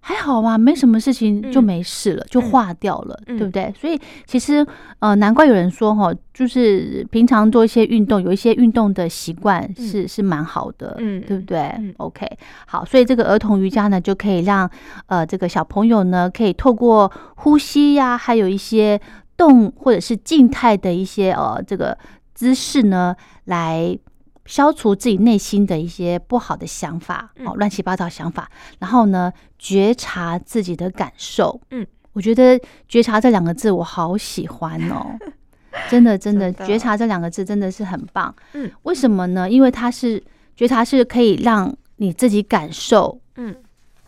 [0.00, 3.36] 还好吧，没什么事情就嗯没事了，就嗯化掉了，嗯。
[3.36, 3.72] 对不对？
[3.78, 4.66] 所以其实
[5.00, 11.20] 呃，难怪有人说哈，就是平常做一些运动，有一些运动的习惯是、是蛮好的，嗯。
[11.26, 11.94] 对不对、嗯。
[11.98, 12.26] O k
[12.66, 14.70] 好，所以这个儿童瑜伽呢，就可以让
[15.06, 18.98] 呃这个小朋友呢，可以透过呼吸呀、还有一些
[19.38, 21.96] 动或者是静态的一些呃这个
[22.34, 23.98] 姿势呢，来
[24.44, 31.58] 消除自己内心的一些不好的想法，哦，嗯乱七八糟想法，然后呢，觉察自己的感受。
[31.70, 35.16] 嗯，我觉得觉察这两个字我好喜欢哦，
[35.88, 36.66] 真的真的，真的。
[36.66, 38.34] 觉察这两个字真的是很棒。
[38.52, 39.48] 嗯，为什么呢？
[39.48, 40.22] 因为它是
[40.56, 43.54] 觉察是可以让你自己感受嗯。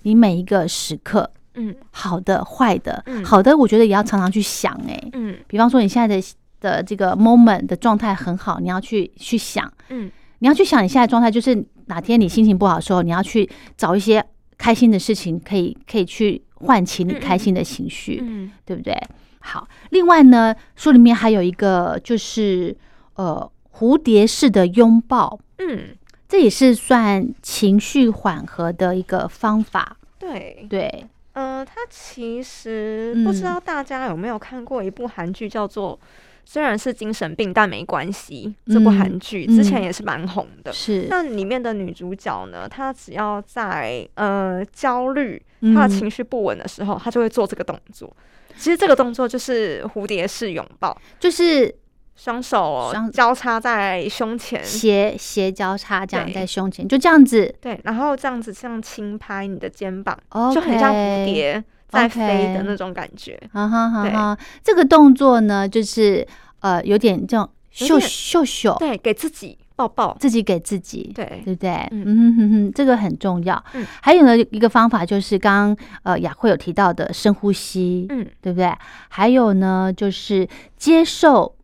[0.02, 1.30] 你每一个时刻，
[1.68, 1.74] 嗯。
[1.90, 3.24] 好的、坏的，嗯。
[3.24, 5.36] 好的，我觉得也要常常去想、欸，嗯。
[5.46, 6.22] 比方说你现在的
[6.60, 10.10] 的这个 moment 的状态很好，你要去去想，嗯。
[10.40, 14.24] 你要去想你现在状态，就是哪天你心情不好的时候，你要去找一些
[14.56, 18.50] 开心的事情，可以可以去唤起你开心的情绪，嗯。
[18.64, 18.96] 对不对？
[19.42, 22.76] 好，另外呢，书里面还有一个就是
[23.14, 25.96] 呃蝴蝶式的拥抱，嗯，
[26.28, 35.98] 这也是算情绪缓和的一个方法，对，对，呃，他其实嗯不知道大家有没有看过一部韩剧，叫做。
[36.42, 38.52] 虽然是精神病，但没关系。
[38.66, 40.72] 这部嗯韩剧嗯之前也是蛮红的。
[40.72, 45.40] 是，那里面的女主角呢，她只要在呃焦虑、
[45.74, 48.10] 她的嗯情绪不稳的时候，她就会做这个动作。
[48.56, 51.72] 其实这个动作就是蝴蝶式拥抱，就是
[52.22, 61.24] 双手双交叉在胸前，斜斜交叉这样在胸前，就这样子对，然后这样子像轻拍你的肩膀 o 就很像蝴。
[61.24, 63.40] 蝶在飞的那种感觉。
[63.54, 66.26] 哈哈哈对哈，这个动作呢，就是
[66.60, 70.14] 呃，有点这种秀秀秀，对，给自己抱抱。
[70.20, 71.70] 自己给自己，对，对不对？
[71.90, 73.64] 嗯嗯哼哼哼，这个很重要。
[73.72, 78.70] 嗯还有呢，一个方法就是刚刚呃雅慧有提到的深呼吸，嗯对不对？
[79.08, 81.56] 还有呢，就是接受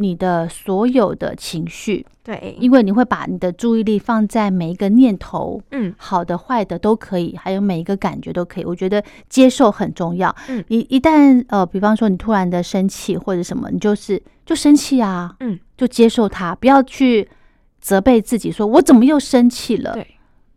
[0.00, 8.64] 你的所有的情绪，对，因为你会把你的注意力放在每一个念头，嗯好的、坏的都可以，还有每一个感觉都可以。
[8.64, 10.34] 我觉得接受很重要。
[10.48, 17.28] 嗯你一旦呃，比方说你突然的生气或者什么，你就是就生气啊，嗯，就接受它，不要去
[17.78, 19.92] 责备自己，说我怎么又生气了？
[19.92, 20.06] 对，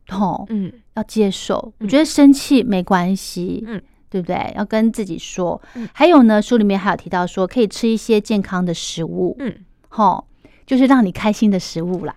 [0.07, 1.57] 吼，嗯要接受。
[1.79, 3.81] 我嗯觉得生气没关系，嗯，
[4.13, 4.53] 对不对？
[4.55, 5.59] 要跟自己说。
[5.73, 9.51] 嗯还有呢，书里面还有提到说，可以吃一些健康的食物，嗯，
[9.89, 10.27] 吼，
[10.65, 12.13] 就是让你开心的食物啦。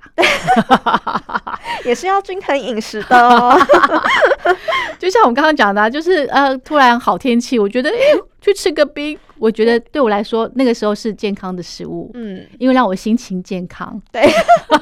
[1.84, 3.56] 也是要均衡饮食的哦。
[4.98, 7.94] 就像我刚刚讲的、啊，就是呃，突然好天气，我觉得哎、
[8.40, 14.26] 去吃个冰，我觉得对我来说那个时候是健康的食物，嗯，因为让我心情健康，对，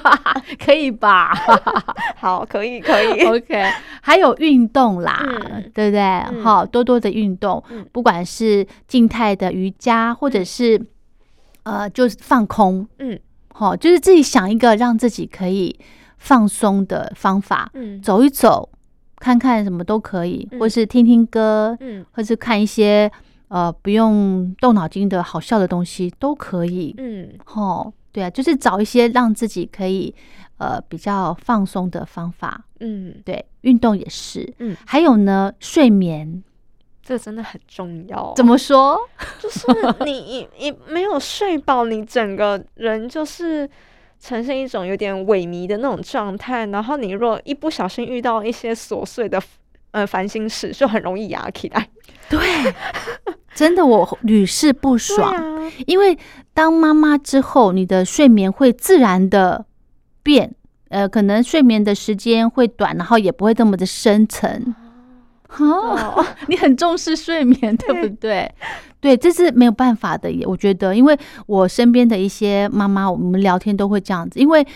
[0.64, 1.34] 可以吧
[2.16, 3.24] 好，可以可以。
[3.24, 6.42] ？OK，还有运动啦，嗯对不对？
[6.42, 10.80] 好、多多的运动，嗯不管是静态的瑜伽，或者是、
[11.64, 13.18] 呃，就是放空，嗯
[13.56, 15.78] 好、就是自己想一个让自己可以
[16.18, 18.68] 放松的方法，嗯走一走，
[19.16, 23.10] 看看什么都可以，嗯或是听听歌，嗯或是看一些
[23.48, 26.94] 呃不用动脑筋的好笑的东西都可以。
[26.98, 30.12] 嗯哦，对啊，就是找一些让自己可以
[30.58, 32.64] 呃比较放松的方法。
[32.80, 34.52] 嗯，对，运动也是。
[34.58, 36.42] 嗯，还有呢，睡眠
[37.04, 38.32] 这真的很重要。
[38.34, 38.98] 怎么说？
[39.38, 39.66] 就是
[40.06, 43.68] 你你你没有睡饱，你整个人就是
[44.18, 46.64] 呈现一种有点萎靡的那种状态。
[46.66, 49.40] 然后你若一不小心遇到一些琐碎的
[49.90, 51.88] 呃烦心事，就很容易压起来。
[52.30, 52.40] 对，
[53.54, 55.30] 真的我屡试不爽。
[55.30, 56.18] 啊，因为
[56.54, 59.66] 当妈妈之后，你的睡眠会自然的
[60.22, 60.54] 变，
[60.88, 64.74] 呃，可能睡眠的时间会短，然后也不会这么的深沉。
[65.58, 68.50] 哦，哦，你很重视睡眠，对不对？
[69.00, 70.46] 对，这是没有办法的耶。
[70.46, 74.66] 我觉得，因为我身边的一些妈妈，我们聊天都会这样子，因为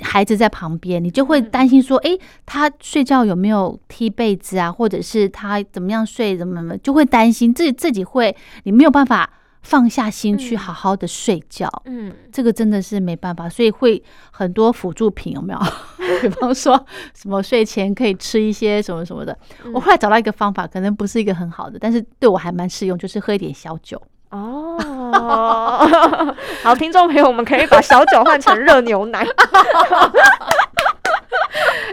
[0.00, 9.28] 孩子在旁边，你就会嗯担心说，诶，他睡觉有没有踢被子啊，或者是他怎么样睡，怎么怎么，就会担心自己自己会，你没有办法
[9.64, 11.68] 放下心去嗯好好的睡觉。
[11.86, 14.00] 嗯这个真的是没办法，所以会
[14.30, 15.58] 很多辅助品有没有？
[16.22, 19.36] 比方说什么睡前可以吃一些什么什么的。
[19.72, 24.00] 我后来找到一个方法，可能不是一个很好的，但是对我还蛮适用，就是喝一点小酒。
[24.30, 24.76] 哦，
[26.62, 29.26] 好，听众朋友，我们可以把小酒换成热牛奶。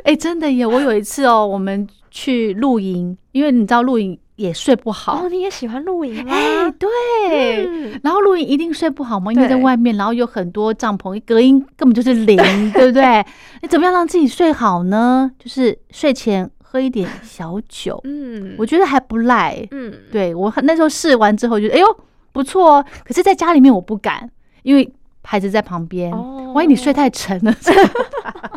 [0.04, 0.66] 哎、真的耶！
[0.66, 5.30] 我有一次哦，我们去露营，因为你知道露营也睡不好哦，。
[5.30, 6.34] 你也喜欢露营吗？
[6.34, 7.66] 哎、对。
[7.68, 12.38] 嗯然后露营一定睡不好嘛，因为在外面，然后有很多帐篷，隔音根本就是零，
[12.74, 13.24] 对不对？
[13.62, 15.30] 你 怎么样让自己睡好呢？
[15.38, 19.66] 就是睡前喝一点小酒，嗯，我觉得还不赖。
[19.72, 21.86] 嗯，对我那时候试完之后，觉得哎呦
[22.32, 22.86] 不错哦。
[23.06, 24.30] 可是在家里面我不敢，
[24.64, 24.92] 因为
[25.24, 27.54] 孩子在旁边，哦万一你睡太沉了。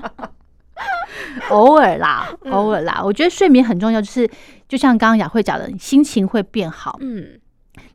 [1.51, 4.29] 偶尔啦，嗯偶尔啦，我觉得睡眠很重要，就是
[4.69, 6.97] 就像刚刚雅慧讲的，你心情会变好。
[7.01, 7.27] 嗯，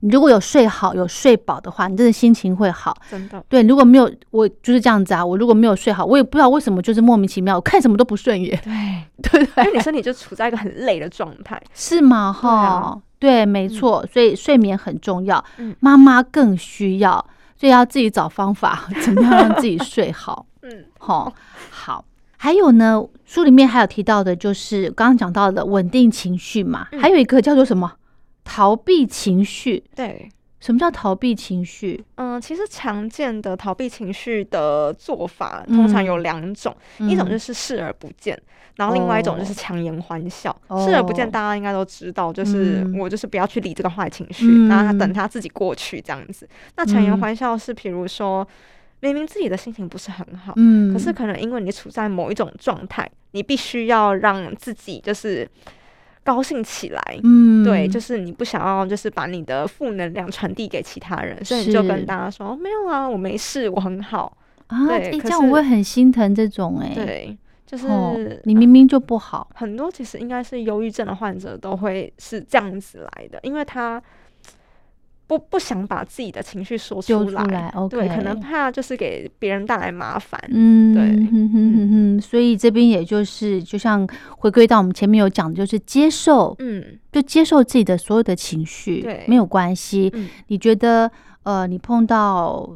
[0.02, 2.96] 你如果有睡好、有睡饱的话，你真的心情会好。
[3.10, 5.26] 真的，对，如果没有，我就是这样子啊。
[5.26, 9.64] 我如果没有睡好，我也不知道为什么，就是莫名其妙，我看什么都不顺眼，对，对 不对？
[9.66, 11.62] 因为你身体就处在一个很累的状态。
[11.74, 12.34] 是吗？
[12.34, 17.14] 哈，对，没错，所以睡眠很重要嗯，妈妈更需要，
[17.58, 20.46] 所以要自己找方法，怎么样让自己睡好。
[20.64, 21.34] 嗯，好，
[21.70, 22.04] 好。
[22.42, 27.92] 还有呢，书里面还有提到的，就是刚刚讲到的稳定情绪嘛，嗯还有一个叫做什么
[28.46, 29.84] 逃避情绪。
[29.94, 30.30] 对。
[30.62, 32.04] 什么叫逃避情绪？
[32.16, 38.38] 嗯，其实常见的逃避情绪的做法嗯通常有两种，一种嗯就是视而不见，
[38.76, 40.54] 然后另外一种就是哦强颜欢笑。
[40.68, 46.46] 哦视而不见，大家应该都知道，就是嗯我就是不要去理这个坏情绪，嗯然后他等他自己过去这样子。
[46.76, 48.46] 那强颜嗯欢笑是，比如说
[49.02, 55.48] 明明自己的心情不是很好，嗯，可是可能因为你处在某一种状态，你必须要让自己就是
[56.24, 57.20] 高兴起来。
[57.24, 64.38] 嗯，对，就是你不想要，就是把你的负能量传递给其他人，所以你就跟大家说、哦没有啊，我没事，我很好。
[64.68, 74.00] 啊，对这样我会很心疼这种哎、对，就是、哦，你明明就不好，很多其实应该是忧郁症的患者都会是这样子来的，因为他
[75.30, 80.42] 不不想把自己的情绪说出来，对，可能怕就是给别人带来麻烦。
[80.50, 84.10] 嗯，对嗯哼哼哼，所以这边也就是就像
[84.40, 90.10] 回归到我们前面有讲的，就是接受，嗯就接受自己的所有的情绪，对没有关系。
[90.16, 91.12] 嗯你觉得
[91.44, 92.68] 呃，你碰到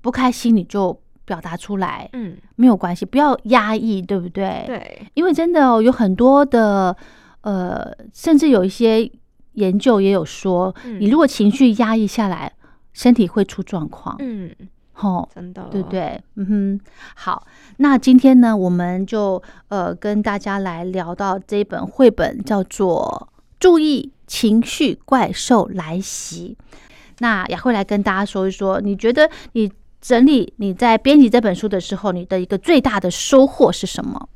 [0.00, 6.96] 不开心，你就表达出来，嗯，没有关系，不要压抑，对不对？，对，因为真的哦，有很多的
[7.42, 9.10] 呃，甚至有一些
[9.54, 12.52] 研究也有说，嗯你如果情绪压抑下来，
[12.92, 14.54] 身体会出状况，嗯，
[14.92, 15.90] 吼、真的，对不？
[15.90, 16.22] 对？
[16.36, 16.80] 嗯哼，
[17.14, 17.46] 好，
[17.78, 23.28] 那今天呢，我们就呃跟大家来聊到这本绘本，叫做
[23.58, 26.56] 《注意情绪怪兽来袭》。
[27.18, 29.70] 那也会来跟大家说一说，你觉得你
[30.00, 34.28] 整理你在编辑这本书的时候，你的一个最大的收获是什么？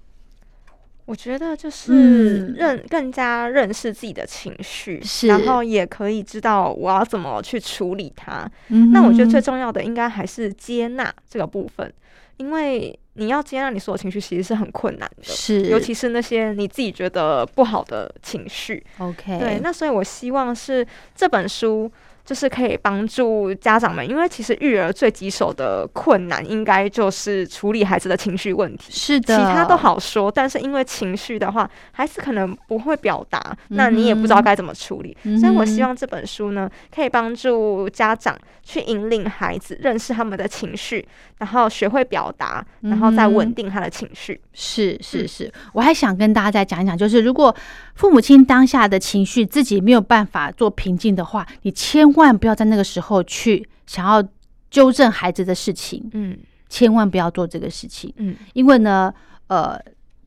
[1.07, 8.51] 我觉得就是嗯认、更加认识自己的情绪，是然后也可以知道我要怎么去处理它。
[8.69, 11.93] 嗯那我觉得最重要的应该还是接纳这个部分，
[12.39, 18.83] 因为你要接纳你所有情绪，其实是很困难的，是，尤其是那些你自己觉得不好的情绪。
[18.99, 21.91] OK，对，那所以我希望是这本书。
[22.25, 28.91] 就是可以帮助家长们，因为其实育儿最棘手的困难，应该就是处理孩子的情绪问题。
[28.91, 35.15] 是的，其他都好说，但是因为情绪的话，孩子可能不会表达，那你也不知道该怎么处理。
[35.25, 41.07] 嗯所以我希望这本书呢，可以帮助家长去引领孩子认识他们的情绪，
[41.39, 44.41] 然后学会表达，然后再稳定他的情绪。
[44.55, 47.55] 是是嗯是，我还想跟大家再讲一讲，就是如果
[47.97, 54.23] 父母亲当下的情绪自己没有办法做平静的话，你千万不要在那个时候去想要
[54.71, 56.39] 纠正孩子的事情，嗯。
[56.69, 58.35] 千万不要做这个事情，嗯。
[58.53, 59.13] 因为呢，
[59.49, 59.81] 呃。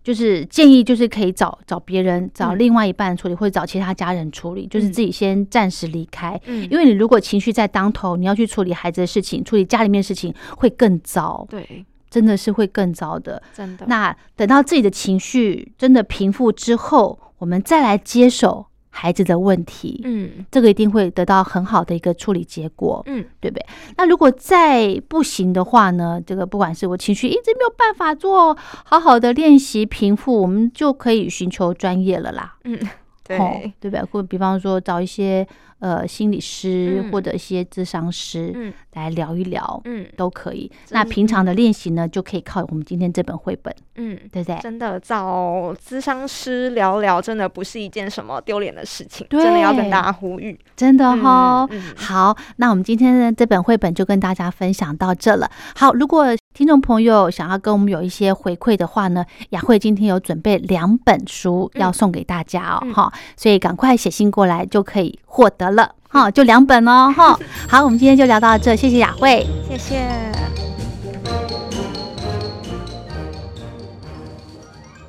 [0.03, 4.93] 就是建议，就是可以找找别人，找嗯另外一半处理，或者找其他家人处理，就是嗯。
[4.93, 6.39] 自己先暂时离开。
[6.45, 13.43] 嗯，因为你如果情绪在当头，你要去处理孩子的事情，处理家里面的事情，会更糟，对，真的是会更糟的。
[13.53, 18.66] 真的，那等到自己的情绪真的平复之后，我们再来接手
[18.99, 23.65] 孩子的问题，嗯这个一定会得到很好的一个处理结果，嗯对不对？
[23.95, 26.19] 那如果再不行的话呢？
[26.25, 32.79] 这个不管是我情绪一直没有办法做好好的练习平复，我们就可以寻求专业了啦，嗯，
[33.23, 33.45] 对，吼
[33.79, 34.03] 对不对？
[34.11, 35.47] 或比方说找一些
[35.80, 39.82] 呃心理师、嗯或者一些咨商师嗯来聊一聊。
[39.86, 40.71] 嗯都可以。
[40.89, 44.17] 那平常的练习呢，就可以靠我们今天这本绘本，嗯。
[44.32, 44.59] 对不对？
[44.61, 50.59] 真的找咨商师聊聊，真的不是一件什么丢脸的事情，对真的要跟大家呼吁。
[50.75, 55.49] 真的哈、好，那我们今天的这本绘本就跟大家分享到这了。
[55.75, 67.38] 好，如果听众朋友想要跟我们有一些回馈的话呢，雅慧今天有准备两本书嗯要送给大家哦，嗯哈、所以赶快写信过来就可以获得了，哈，就两本哦，哈。
[67.68, 69.45] 好，我们今天就聊到这，谢谢雅慧。
[69.70, 70.07] 谢谢。